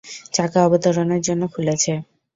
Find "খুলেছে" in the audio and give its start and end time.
1.53-1.93